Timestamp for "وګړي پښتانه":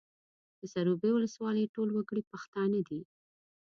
1.93-2.79